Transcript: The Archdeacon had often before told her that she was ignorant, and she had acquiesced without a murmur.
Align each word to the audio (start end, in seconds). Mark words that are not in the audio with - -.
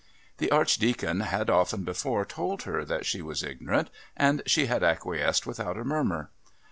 The 0.39 0.49
Archdeacon 0.49 1.19
had 1.19 1.47
often 1.51 1.83
before 1.83 2.25
told 2.25 2.63
her 2.63 2.83
that 2.83 3.05
she 3.05 3.21
was 3.21 3.43
ignorant, 3.43 3.91
and 4.17 4.41
she 4.47 4.65
had 4.65 4.81
acquiesced 4.81 5.45
without 5.45 5.77
a 5.77 5.83
murmur. 5.83 6.31